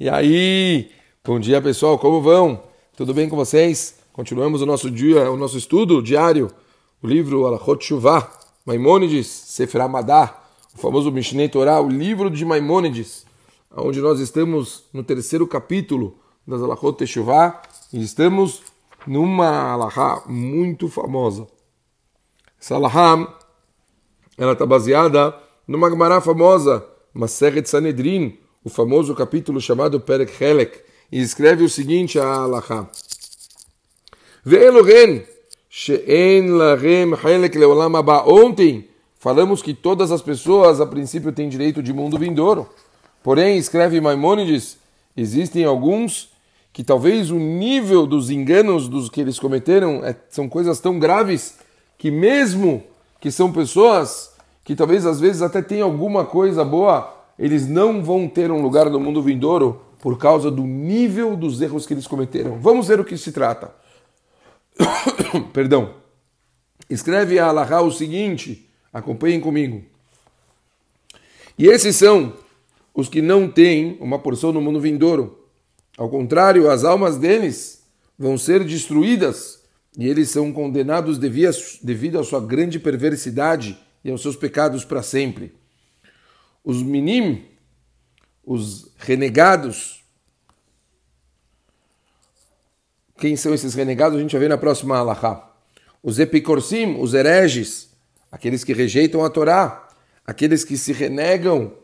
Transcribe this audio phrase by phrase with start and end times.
[0.00, 0.90] E aí?
[1.22, 1.98] Bom dia, pessoal.
[1.98, 2.62] Como vão?
[2.96, 3.96] Tudo bem com vocês?
[4.14, 6.50] Continuamos o nosso dia, o nosso estudo diário,
[7.02, 8.32] o livro Alachot Shuvah,
[8.64, 10.42] Maimônides, Sefer Amadá,
[10.74, 13.26] o famoso Mishneh Torah, o livro de Maimônides,
[13.76, 17.60] onde nós estamos no terceiro capítulo das Alachot Teshuvah
[17.92, 18.62] e estamos
[19.06, 21.46] numa alahá muito famosa.
[22.58, 23.36] Essa alahá,
[24.38, 25.36] ela está baseada
[25.68, 30.80] numa Gemara famosa, Maseret Sanedrin, o famoso capítulo chamado Perek Helek,
[31.10, 32.88] e escreve o seguinte a haba.
[38.28, 38.88] Ontem
[39.18, 42.68] falamos que todas as pessoas a princípio têm direito de mundo vindouro.
[43.22, 44.78] Porém, escreve Maimônides,
[45.16, 46.30] existem alguns
[46.72, 51.58] que talvez o nível dos enganos dos que eles cometeram é, são coisas tão graves
[51.98, 52.82] que mesmo
[53.20, 54.32] que são pessoas
[54.64, 58.90] que talvez às vezes até tenham alguma coisa boa, eles não vão ter um lugar
[58.90, 62.60] no mundo vindouro por causa do nível dos erros que eles cometeram.
[62.60, 63.74] Vamos ver o que se trata.
[65.50, 65.94] Perdão.
[66.88, 69.82] Escreve a Allahá o seguinte, acompanhem comigo.
[71.56, 72.34] E esses são
[72.94, 75.38] os que não têm uma porção no mundo vindouro.
[75.96, 77.82] Ao contrário, as almas deles
[78.18, 79.62] vão ser destruídas
[79.96, 85.58] e eles são condenados devido à sua grande perversidade e aos seus pecados para sempre
[86.64, 87.44] os minim,
[88.44, 90.04] os renegados.
[93.18, 94.18] Quem são esses renegados?
[94.18, 95.50] A gente vai ver na próxima alahá.
[96.02, 97.90] Os epicorsim, os hereges,
[98.32, 99.88] aqueles que rejeitam a Torá,
[100.26, 101.74] aqueles que se renegam,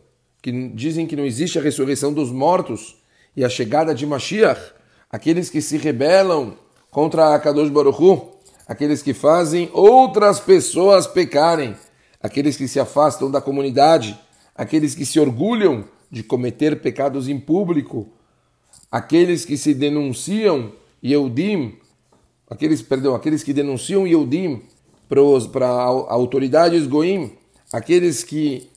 [0.41, 2.97] que dizem que não existe a ressurreição dos mortos
[3.37, 4.73] e a chegada de Mashiach,
[5.11, 6.57] aqueles que se rebelam
[6.91, 8.31] contra a Kadosh Baruch Hu,
[8.67, 11.77] aqueles que fazem outras pessoas pecarem,
[12.23, 14.19] aqueles que se afastam da comunidade,
[14.57, 18.09] aqueles que se orgulham de cometer pecados em público,
[18.91, 20.73] aqueles que se denunciam
[21.05, 21.77] Yehudim,
[22.49, 24.63] aqueles, perdão, aqueles que denunciam Yehudim
[25.09, 25.69] para
[26.09, 27.33] autoridades goim,
[27.73, 28.71] aqueles que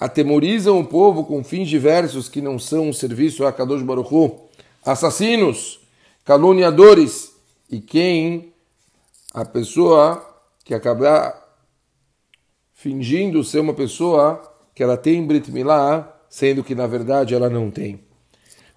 [0.00, 4.40] atemorizam o povo com fins diversos que não são um serviço a Kadosh Baruch Hu,
[4.84, 5.80] assassinos,
[6.24, 7.32] caluniadores
[7.70, 8.52] e quem?
[9.32, 10.24] A pessoa
[10.64, 11.44] que acabar
[12.72, 17.70] fingindo ser uma pessoa que ela tem Brit Milá, sendo que na verdade ela não
[17.70, 17.98] tem.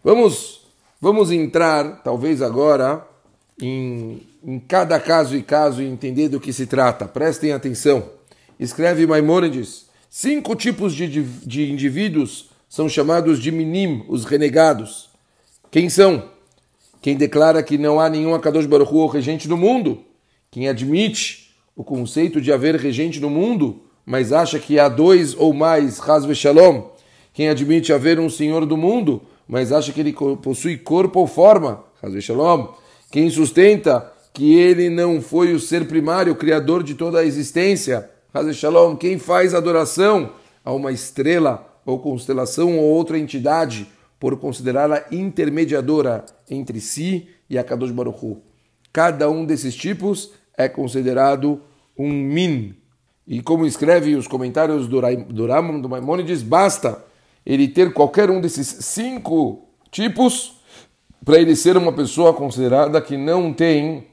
[0.01, 0.61] Vamos,
[1.01, 3.05] vamos entrar, talvez agora,
[3.61, 7.05] em, em cada caso e caso e entender do que se trata.
[7.05, 8.11] Prestem atenção.
[8.57, 15.09] Escreve Maimônides: cinco tipos de, de indivíduos são chamados de minim, os renegados.
[15.69, 16.29] Quem são?
[17.01, 20.01] Quem declara que não há nenhum Akadosh Baruch Hu regente no mundo.
[20.49, 25.53] Quem admite o conceito de haver regente no mundo mas acha que há dois ou
[25.53, 26.81] mais, Hazve Shalom.
[27.31, 31.83] Quem admite haver um Senhor do mundo, mas acha que ele possui corpo ou forma,
[32.01, 32.69] Hazve Shalom.
[33.11, 38.09] Quem sustenta que ele não foi o ser primário, o criador de toda a existência,
[38.33, 38.95] Hazve Shalom.
[38.95, 40.31] Quem faz adoração
[40.65, 43.87] a uma estrela ou constelação ou outra entidade,
[44.19, 48.41] por considerá-la intermediadora entre si e a Kadosh Baruch Hu.
[48.91, 51.61] Cada um desses tipos é considerado
[51.95, 52.73] um min,
[53.29, 57.05] e como escreve os comentários do, do Ramon, do Maimonides, basta
[57.45, 60.55] ele ter qualquer um desses cinco tipos
[61.23, 64.07] para ele ser uma pessoa considerada que não tem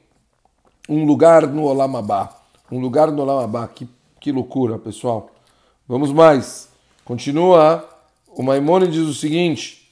[0.87, 2.29] um lugar no Olamabá.
[2.71, 3.67] Um lugar no Olamabá.
[3.67, 3.89] Que,
[4.19, 5.31] que loucura, pessoal.
[5.87, 6.69] Vamos mais.
[7.03, 7.89] Continua
[8.27, 9.89] o Maimonides o seguinte.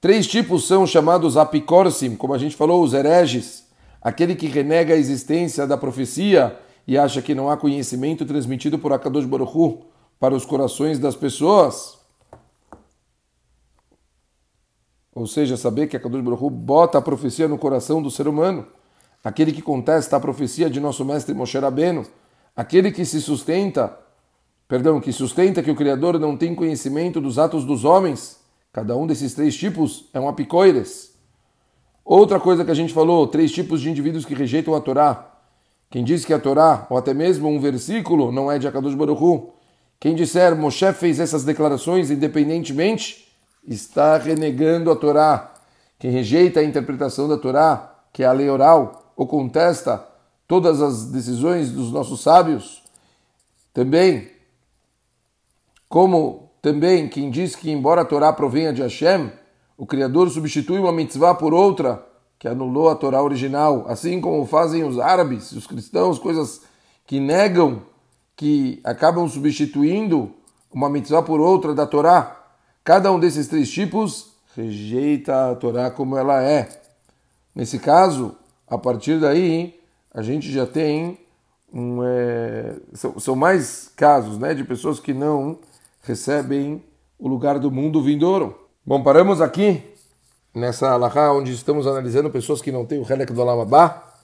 [0.00, 3.64] Três tipos são chamados apicorsim, como a gente falou, os hereges.
[4.02, 8.92] Aquele que renega a existência da profecia e acha que não há conhecimento transmitido por
[8.92, 9.84] Akadosh Baruch Hu
[10.18, 11.98] para os corações das pessoas,
[15.14, 18.66] ou seja, saber que Akadosh Baruch Hu bota a profecia no coração do ser humano,
[19.22, 22.06] aquele que contesta a profecia de nosso mestre Moshe Rabbeinu,
[22.56, 23.98] aquele que se sustenta,
[24.66, 28.40] perdão, que sustenta que o Criador não tem conhecimento dos atos dos homens,
[28.72, 31.10] cada um desses três tipos é um apicoires.
[32.04, 35.39] Outra coisa que a gente falou, três tipos de indivíduos que rejeitam a Torá.
[35.90, 39.20] Quem diz que a Torá, ou até mesmo um versículo, não é de Akadosh Baruch
[39.20, 39.50] Hu,
[39.98, 43.28] quem disser Moshe fez essas declarações independentemente,
[43.66, 45.52] está renegando a Torá.
[45.98, 50.02] Quem rejeita a interpretação da Torá, que é a lei oral, ou contesta
[50.46, 52.82] todas as decisões dos nossos sábios,
[53.74, 54.30] também,
[55.88, 59.30] como também quem diz que embora a Torá provenha de Hashem,
[59.76, 62.06] o Criador substitui uma mitzvah por outra,
[62.40, 66.62] que anulou a Torá original, assim como fazem os árabes, os cristãos, coisas
[67.06, 67.82] que negam,
[68.34, 70.32] que acabam substituindo
[70.72, 72.40] uma mitzvah por outra da Torá.
[72.82, 76.80] Cada um desses três tipos rejeita a Torá como ela é.
[77.54, 78.34] Nesse caso,
[78.66, 79.78] a partir daí,
[80.14, 81.18] a gente já tem
[81.70, 85.58] um, é, são, são, mais casos né, de pessoas que não
[86.02, 86.82] recebem
[87.18, 88.58] o lugar do mundo vindouro.
[88.84, 89.84] Bom, paramos aqui
[90.54, 94.14] nessa alahá onde estamos analisando pessoas que não têm o Helek do Alamabá,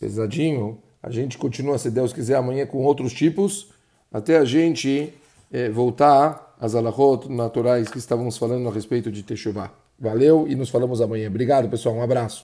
[0.00, 0.78] pesadinho.
[1.02, 3.68] A gente continua, se Deus quiser, amanhã com outros tipos,
[4.12, 5.12] até a gente
[5.52, 9.70] é, voltar às alahot naturais que estávamos falando a respeito de Teshuvah.
[9.98, 11.28] Valeu e nos falamos amanhã.
[11.28, 11.94] Obrigado, pessoal.
[11.94, 12.34] Um abraço.